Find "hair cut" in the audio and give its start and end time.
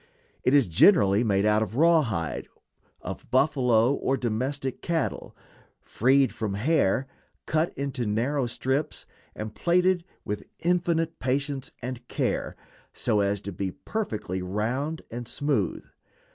6.55-7.71